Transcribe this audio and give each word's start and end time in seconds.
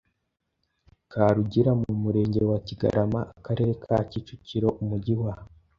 Karugira, 1.11 1.71
mu 1.79 1.91
Murenge 2.01 2.41
wa 2.49 2.57
Kigarama, 2.67 3.21
Akarere 3.37 3.71
ka 3.83 3.97
Kicukiro, 4.09 4.67
Umujyi 4.81 5.15
wa 5.23 5.33